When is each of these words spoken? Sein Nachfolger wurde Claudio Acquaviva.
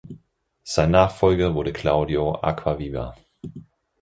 Sein 0.63 0.89
Nachfolger 0.89 1.53
wurde 1.53 1.71
Claudio 1.73 2.33
Acquaviva. 2.41 3.15